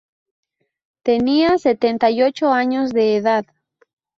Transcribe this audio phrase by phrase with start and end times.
[1.03, 3.45] Tenía setenta y ocho años de edad.